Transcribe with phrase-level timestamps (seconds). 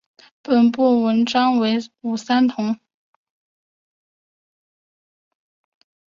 [0.41, 2.79] 本部纹章为五三桐。